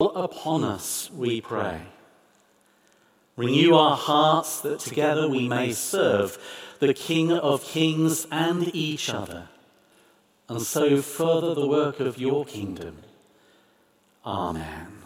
[0.00, 1.80] upon us, we pray.
[3.36, 6.38] Renew our hearts that together we may serve
[6.78, 9.48] the King of kings and each other,
[10.48, 12.98] and so further the work of your kingdom.
[14.24, 14.98] Amen.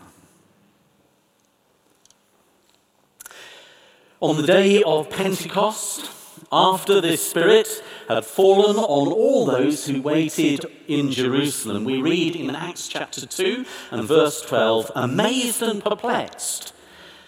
[4.21, 6.11] On the day of Pentecost,
[6.53, 12.55] after this Spirit had fallen on all those who waited in Jerusalem, we read in
[12.55, 16.75] Acts chapter 2 and verse 12 amazed and perplexed,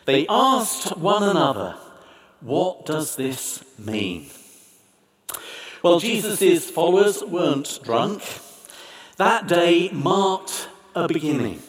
[0.05, 1.77] they asked one another,
[2.41, 4.27] What does this mean?
[5.83, 8.23] Well, Jesus' followers weren't drunk.
[9.17, 11.63] That day marked a beginning,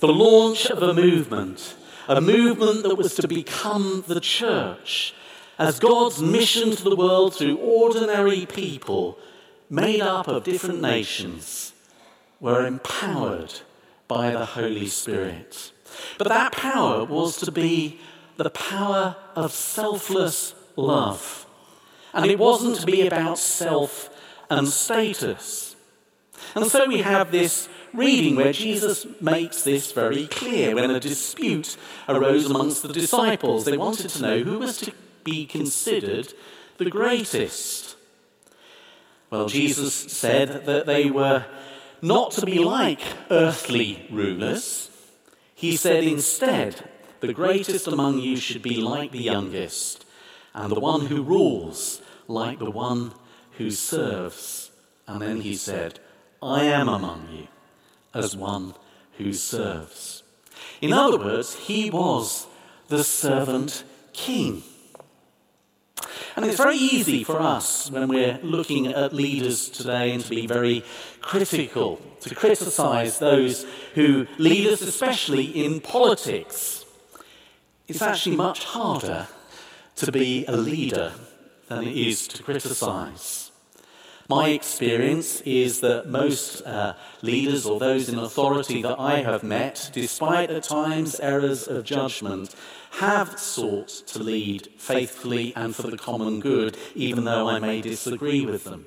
[0.00, 1.76] the launch of a movement,
[2.08, 5.14] a movement that was to become the church
[5.58, 9.18] as God's mission to the world through ordinary people
[9.68, 11.72] made up of different nations
[12.40, 13.52] were empowered
[14.06, 15.72] by the Holy Spirit.
[16.16, 17.98] But that power was to be
[18.36, 21.46] the power of selfless love.
[22.14, 24.10] And it wasn't to be about self
[24.48, 25.74] and status.
[26.54, 30.74] And so we have this reading where Jesus makes this very clear.
[30.74, 31.76] When a dispute
[32.08, 34.92] arose amongst the disciples, they wanted to know who was to
[35.30, 36.32] be considered
[36.78, 37.96] the greatest?
[39.30, 41.44] Well, Jesus said that they were
[42.00, 44.90] not to be like earthly rulers.
[45.54, 46.88] He said instead,
[47.20, 50.06] the greatest among you should be like the youngest,
[50.54, 53.12] and the one who rules like the one
[53.58, 54.70] who serves.
[55.06, 55.98] And then he said,
[56.42, 57.48] I am among you
[58.14, 58.74] as one
[59.18, 60.22] who serves.
[60.80, 62.46] In other words, he was
[62.88, 64.62] the servant king.
[66.38, 70.46] And it's very easy for us when we're looking at leaders today and to be
[70.46, 70.84] very
[71.20, 73.66] critical, to criticize those
[73.96, 76.84] who lead us, especially in politics.
[77.88, 79.26] It's actually much harder
[79.96, 81.10] to be a leader
[81.66, 83.50] than it is to criticize.
[84.28, 89.90] My experience is that most uh, leaders or those in authority that I have met,
[89.92, 92.54] despite at times errors of judgment,
[92.92, 98.44] have sought to lead faithfully and for the common good, even though I may disagree
[98.44, 98.86] with them.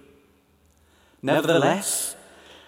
[1.22, 2.16] Nevertheless,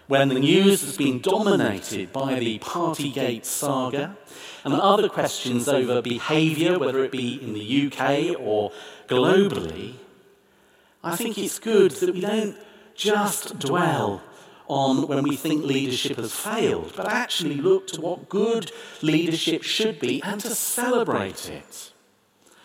[0.07, 4.17] when the news has been dominated by the Partygate saga
[4.63, 8.71] and other questions over behaviour, whether it be in the UK or
[9.07, 9.95] globally,
[11.03, 12.55] I think it's good that we don't
[12.95, 14.21] just dwell
[14.67, 19.99] on when we think leadership has failed, but actually look to what good leadership should
[19.99, 21.91] be and to celebrate it.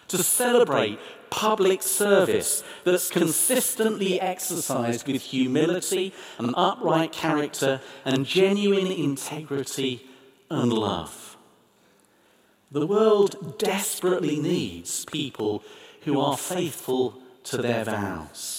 [0.09, 0.99] To celebrate
[1.31, 10.07] public service that's consistently exercised with humility and upright character and genuine integrity
[10.51, 11.37] and love.
[12.71, 15.63] The world desperately needs people
[16.03, 18.58] who are faithful to their vows,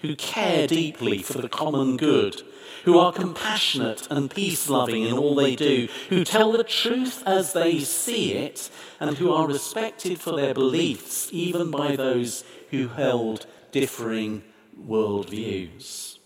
[0.00, 2.42] who care deeply for the common good,
[2.84, 7.52] who are compassionate and peace loving in all they do, who tell the truth as
[7.52, 8.70] they see it,
[9.00, 14.42] and who are respected for their beliefs, even by those who held differing
[14.80, 16.18] worldviews.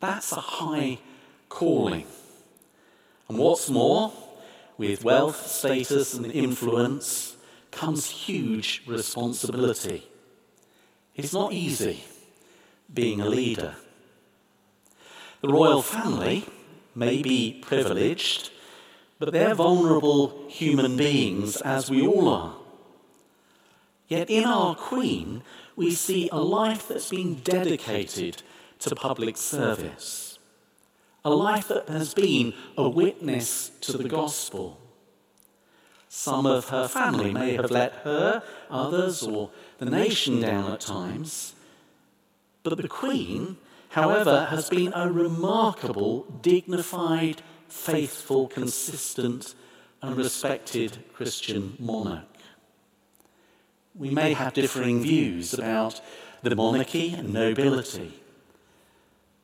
[0.00, 0.98] That's a high
[1.48, 2.06] calling.
[3.28, 4.12] And what's more,
[4.78, 7.36] with wealth, status, and influence,
[7.72, 10.06] comes huge responsibility.
[11.16, 12.04] It's not easy
[12.92, 13.74] being a leader.
[15.40, 16.44] The royal family
[16.94, 18.50] may be privileged,
[19.18, 22.54] but they're vulnerable human beings, as we all are.
[24.08, 25.42] Yet in our Queen,
[25.74, 28.42] we see a life that's been dedicated
[28.80, 30.38] to public service,
[31.24, 34.78] a life that has been a witness to the gospel.
[36.16, 41.54] Some of her family may have let her, others, or the nation down at times.
[42.62, 43.58] But the Queen,
[43.90, 49.54] however, has been a remarkable, dignified, faithful, consistent,
[50.00, 52.38] and respected Christian monarch.
[53.94, 56.00] We may have differing views about
[56.42, 58.22] the monarchy and nobility,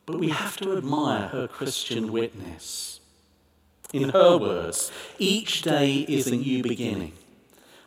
[0.06, 3.01] but we have to admire her Christian witness.
[3.92, 7.12] In her words, each day is a new beginning.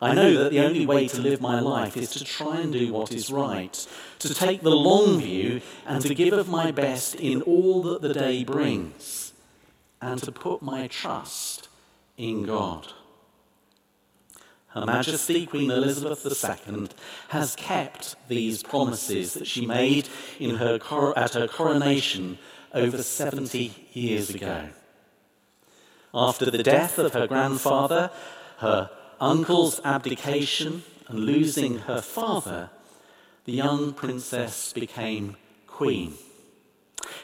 [0.00, 2.92] I know that the only way to live my life is to try and do
[2.92, 3.86] what is right,
[4.18, 8.12] to take the long view and to give of my best in all that the
[8.12, 9.32] day brings,
[10.00, 11.68] and to put my trust
[12.16, 12.86] in God.
[14.68, 16.88] Her Majesty Queen Elizabeth II
[17.28, 22.38] has kept these promises that she made her at her coronation
[22.74, 24.68] over 70 years ago.
[26.16, 28.10] After the death of her grandfather,
[28.58, 28.88] her
[29.20, 32.70] uncle's abdication, and losing her father,
[33.44, 35.36] the young princess became
[35.66, 36.14] queen.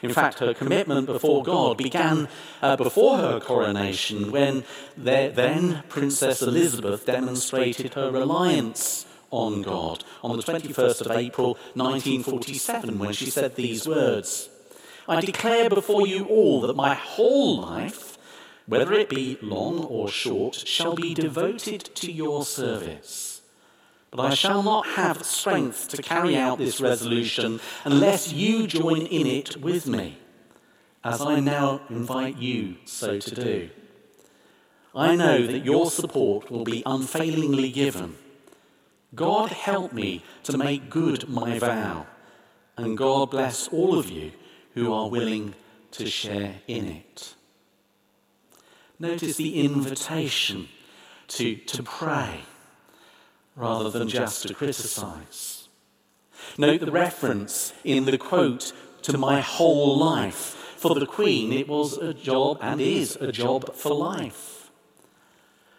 [0.03, 2.27] In fact, her commitment before God began
[2.61, 4.63] uh, before her coronation when
[4.95, 13.13] then Princess Elizabeth demonstrated her reliance on God on the 21st of April 1947 when
[13.13, 14.49] she said these words
[15.07, 18.12] I declare before you all that my whole life,
[18.65, 23.41] whether it be long or short, shall be devoted to your service.
[24.11, 29.25] But I shall not have strength to carry out this resolution unless you join in
[29.25, 30.17] it with me,
[31.03, 33.69] as I now invite you so to do.
[34.95, 38.15] I know that your support will be unfailingly given.
[39.15, 42.05] God help me to make good my vow,
[42.77, 44.31] and God bless all of you
[44.75, 45.55] who are willing
[45.91, 47.33] to share in it.
[48.99, 50.67] Notice the invitation
[51.29, 52.41] to, to pray
[53.55, 55.67] rather than just to criticize.
[56.57, 58.73] Note the reference in the quote
[59.03, 60.59] to my whole life.
[60.77, 64.69] For the Queen, it was a job and is a job for life.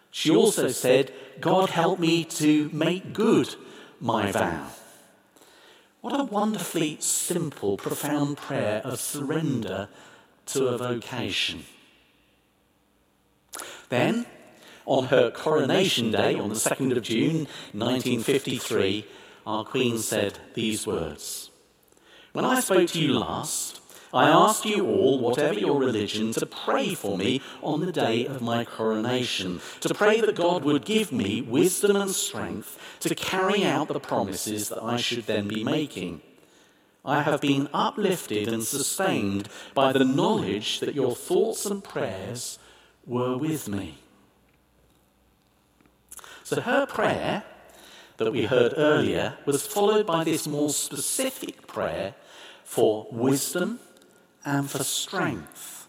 [0.09, 3.55] She also said, God help me to make good
[3.99, 4.67] my vow.
[6.01, 9.89] What a wonderfully simple, profound prayer of surrender
[10.47, 11.65] to a vocation.
[13.89, 14.25] Then,
[14.85, 19.05] on her coronation day, on the 2nd of June 1953,
[19.45, 21.49] our Queen said these words
[22.33, 23.81] When I spoke to you last,
[24.13, 28.41] I asked you all, whatever your religion, to pray for me on the day of
[28.41, 33.89] my coronation, to pray that God would give me wisdom and strength to carry out
[33.89, 36.21] the promises that I should then be making.
[37.03, 42.57] I have been uplifted and sustained by the knowledge that your thoughts and prayers
[43.05, 43.97] were with me.
[46.43, 47.43] So her prayer
[48.17, 52.15] that we heard earlier was followed by this more specific prayer
[52.63, 53.79] for wisdom
[54.45, 55.87] and for strength.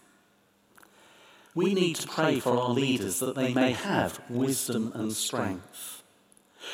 [1.55, 6.03] We need to pray for our leaders that they may have wisdom and strength.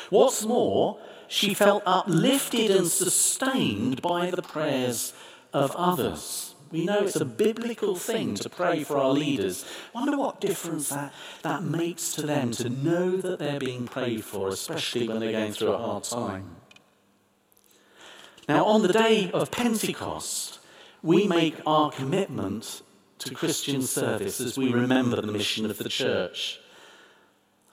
[0.09, 0.97] What's more,
[1.27, 5.13] she felt uplifted and sustained by the prayers
[5.53, 6.52] of others.
[6.73, 9.63] We know it's a biblical thing to pray for our leaders.
[9.93, 14.49] Wonder what difference that, that makes to them to know that they're being prayed for,
[14.49, 16.55] especially when they're going through a hard time.
[18.49, 20.61] Now, on the day of Pentecost,
[21.03, 22.81] we make our commitment
[23.19, 26.59] to Christian service as we remember the mission of the church.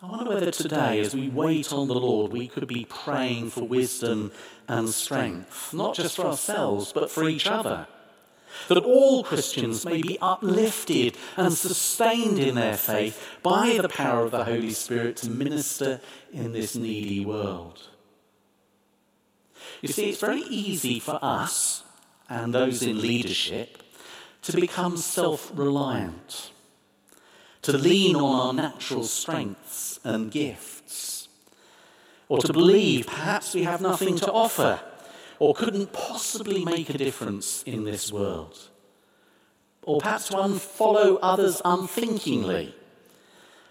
[0.02, 3.62] I wonder whether today, as we wait on the Lord, we could be praying for
[3.62, 4.31] wisdom
[4.69, 7.87] and strength, not just for ourselves, but for each other
[8.69, 14.31] that all Christians may be uplifted and sustained in their faith by the power of
[14.31, 16.00] the Holy Spirit to minister
[16.32, 17.88] in this needy world.
[19.81, 21.85] You see, it's very easy for us
[22.29, 23.82] and those in leadership
[24.43, 26.50] to become self reliant,
[27.62, 31.29] to lean on our natural strengths and gifts,
[32.29, 34.81] or to believe perhaps we have nothing to offer
[35.40, 38.56] or couldn't possibly make a difference in this world.
[39.82, 42.75] Or perhaps to unfollow others unthinkingly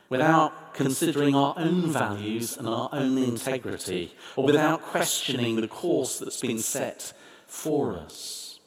[0.10, 6.42] without considering our own values and our own integrity, or without questioning the course that's
[6.42, 7.14] been set
[7.46, 8.60] for us.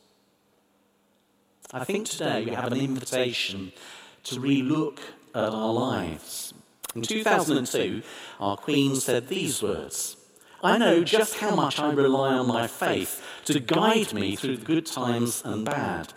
[1.73, 3.73] I think today we have an invitation
[4.25, 4.99] to relook
[5.35, 6.55] at our lives.
[6.95, 8.03] In 2002,
[8.39, 10.17] our Queen said these words
[10.65, 14.65] I know just how much I rely on my faith to guide me through the
[14.65, 16.13] good times and bad.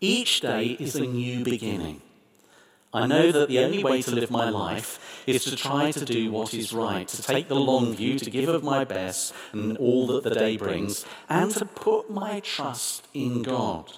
[0.00, 2.00] Each day is a new beginning.
[2.94, 6.30] I know that the only way to live my life is to try to do
[6.30, 10.06] what is right, to take the long view, to give of my best and all
[10.06, 13.92] that the day brings, and to put my trust in God.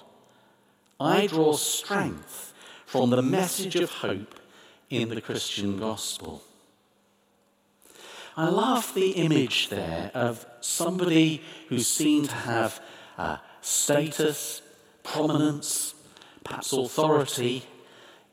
[0.99, 2.53] I draw strength
[2.85, 4.41] from the message of hope
[4.89, 6.43] in the Christian gospel.
[8.39, 12.81] I love the image there of somebody who seen to have
[13.17, 14.61] uh, status,
[15.03, 15.93] prominence,
[16.45, 17.65] perhaps authority,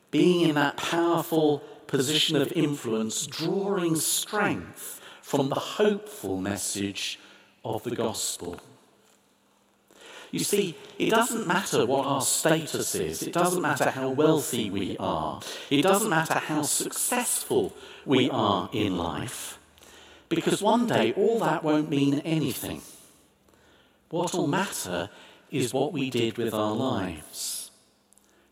[0.09, 7.19] being in that powerful position of influence, drawing strength from the hopeful message
[7.65, 8.61] of the gospel.
[10.31, 14.95] You see, it doesn't matter what our status is, it doesn't matter how wealthy we
[15.01, 17.73] are, it doesn't matter how successful
[18.05, 19.59] we are in life.
[20.29, 22.81] Because one day all that won't mean anything.
[24.09, 25.09] What will matter
[25.51, 27.71] is what we did with our lives.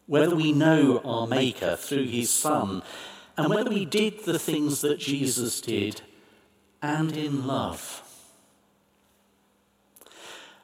[0.08, 2.84] whether we know our Maker through his Son,
[3.38, 6.01] and whether we did the things that Jesus did
[6.82, 8.01] and in love.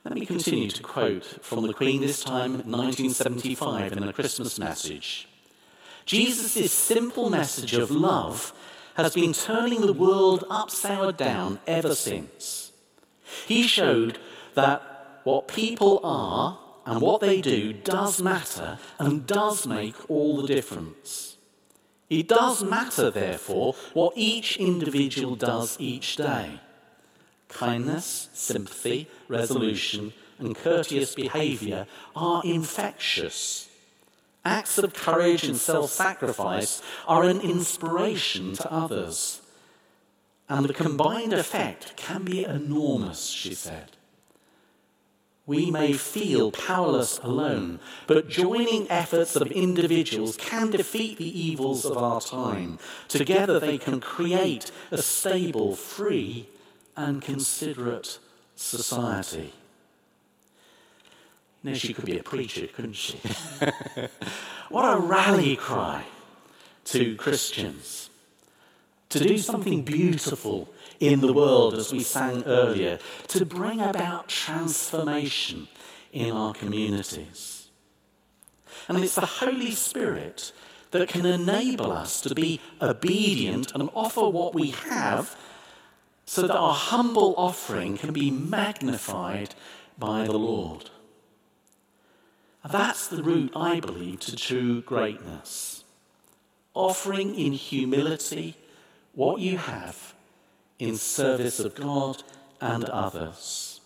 [0.06, 5.28] Let me continue to quote from the Queen, this time 1975, in a Christmas message.
[6.06, 8.54] Jesus' simple message of love
[8.96, 12.72] has been turning the world upside down ever since.
[13.48, 14.18] He showed
[14.56, 20.48] that what people are and what they do does matter and does make all the
[20.48, 21.38] difference.
[22.10, 26.60] It does matter, therefore, what each individual does each day.
[27.48, 33.70] Kindness, sympathy, resolution, and courteous behavior are infectious.
[34.44, 39.42] Acts of courage and self sacrifice are an inspiration to others.
[40.50, 43.92] And the combined effect can be enormous, she said.
[45.46, 51.98] We may feel powerless alone, but joining efforts of individuals can defeat the evils of
[51.98, 52.80] our time.
[53.08, 56.48] Together, they can create a stable, free,
[56.96, 58.20] and considerate
[58.56, 59.54] society.
[61.64, 63.20] Know, she could be a preacher, couldn't she?
[64.70, 66.06] what a rally cry
[66.86, 68.10] to Christians
[69.10, 75.68] to do something beautiful in the world, as we sang earlier, to bring about transformation
[76.12, 77.70] in our communities.
[78.88, 80.54] And it's the Holy Spirit
[80.92, 85.36] that can enable us to be obedient and offer what we have
[86.26, 89.56] so that our humble offering can be magnified
[89.98, 90.90] by the Lord.
[92.70, 95.84] That's the route, I believe, to true greatness.
[96.74, 98.56] Offering in humility
[99.14, 100.14] what you have
[100.80, 102.24] in service of God
[102.60, 103.82] and others.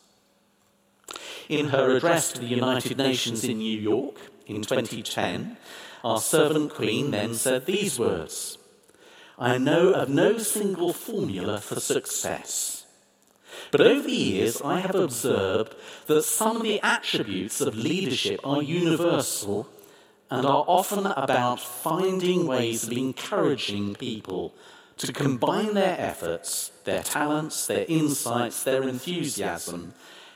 [1.47, 5.57] In her address to the United Nations in New York in 2010,
[6.03, 8.57] our servant queen then said these words
[9.37, 12.74] I know of no single formula for success.
[13.71, 15.75] But over the years, I have observed
[16.07, 19.67] that some of the attributes of leadership are universal
[20.29, 24.53] and are often about finding ways of encouraging people
[24.97, 29.93] to combine their efforts, their talents, their insights, their enthusiasm,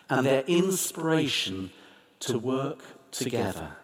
[0.09, 1.71] and their inspiration
[2.19, 2.79] to work
[3.11, 3.77] together.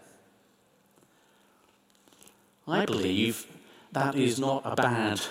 [2.68, 3.48] I believe
[3.92, 5.22] that is not a bad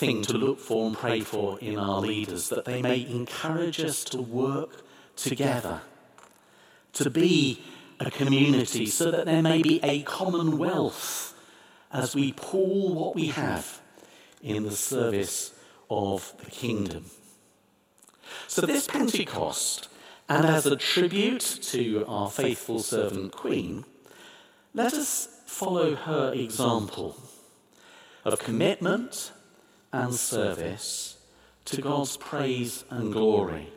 [0.00, 4.02] thing to look for and pray for in our leaders, that they may encourage us
[4.02, 4.82] to work
[5.14, 5.82] together,
[6.94, 7.62] to be
[8.00, 11.34] a community, so that there may be a commonwealth
[11.92, 13.82] as we pool what we have
[14.42, 15.52] in the service
[15.90, 17.04] of the kingdom.
[18.48, 19.90] So, this Pentecost,
[20.30, 23.84] and as a tribute to our faithful servant Queen,
[24.72, 27.16] let us follow her example
[28.24, 29.32] of commitment
[29.92, 31.18] and service
[31.66, 33.68] to God's praise and glory.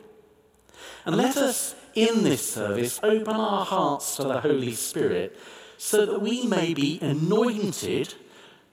[1.06, 5.38] And let us, in this service, open our hearts to the Holy Spirit
[5.76, 8.14] so that we may be anointed,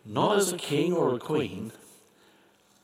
[0.06, 1.72] not as a king or a queen,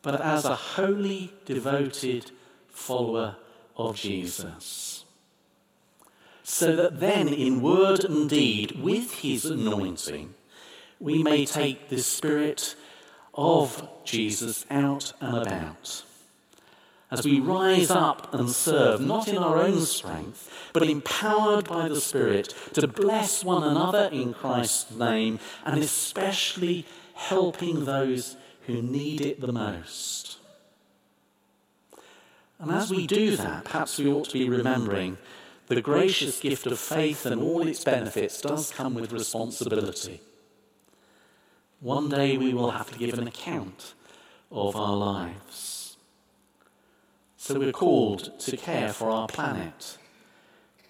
[0.02, 2.32] but as a holy, devoted
[2.70, 3.36] follower
[3.76, 5.06] of Jesus.
[6.44, 10.34] So that then, in word and deed, with his anointing,
[11.00, 12.76] we may take the Spirit
[13.38, 16.04] of Jesus out and about.
[17.10, 22.02] As we rise up and serve, not in our own strength, but empowered by the
[22.02, 29.40] Spirit to bless one another in Christ's name, and especially helping those who need it
[29.40, 30.38] the most.
[32.60, 35.18] And as we do that, perhaps we ought to be remembering
[35.68, 40.22] the gracious gift of faith and all its benefits does come with responsibility.
[41.80, 43.94] One day we will have to give an account
[44.52, 45.98] of our lives.
[47.38, 49.98] So we're called to care for our planet.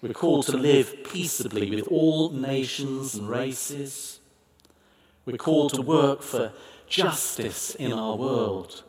[0.00, 4.20] We're called to live peaceably with all nations and races.
[5.26, 6.52] We're called to work for
[6.86, 8.82] justice in our world.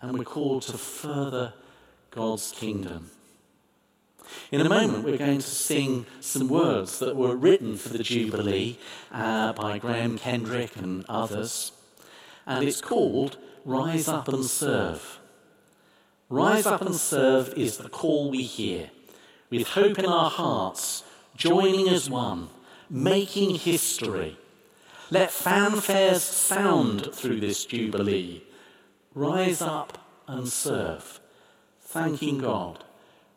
[0.00, 1.52] And we're called to further
[2.12, 3.10] God's kingdom.
[4.50, 8.78] In a moment, we're going to sing some words that were written for the Jubilee
[9.12, 11.72] uh, by Graham Kendrick and others.
[12.46, 15.18] And it's called Rise Up and Serve.
[16.30, 18.90] Rise Up and Serve is the call we hear,
[19.50, 21.04] with hope in our hearts,
[21.36, 22.48] joining as one,
[22.90, 24.36] making history.
[25.10, 28.42] Let fanfares sound through this Jubilee.
[29.14, 31.20] Rise up and serve,
[31.80, 32.84] thanking God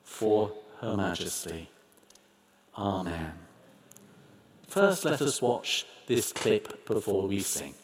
[0.03, 1.69] for her Majesty.
[2.77, 3.33] Amen.
[4.67, 7.75] First, let us watch this clip before we sing.